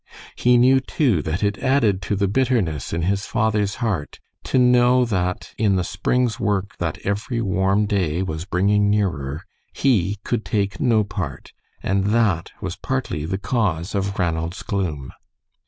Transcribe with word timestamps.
He 0.35 0.57
knew, 0.57 0.79
too, 0.79 1.21
that 1.21 1.43
it 1.43 1.59
added 1.59 2.01
to 2.07 2.15
the 2.15 2.27
bitterness 2.27 2.91
in 2.91 3.03
his 3.03 3.27
father's 3.27 3.75
heart 3.85 4.19
to 4.45 4.57
know 4.57 5.05
that, 5.05 5.53
in 5.59 5.75
the 5.75 5.83
spring's 5.83 6.39
work 6.39 6.75
that 6.79 6.97
every 7.03 7.39
warm 7.39 7.85
day 7.85 8.23
was 8.23 8.45
bringing 8.45 8.89
nearer, 8.89 9.45
he 9.73 10.17
could 10.23 10.43
take 10.43 10.79
no 10.79 11.03
part; 11.03 11.53
and 11.83 12.05
that 12.05 12.51
was 12.61 12.75
partly 12.75 13.25
the 13.25 13.37
cause 13.37 13.93
of 13.93 14.17
Ranald's 14.17 14.63
gloom. 14.63 15.11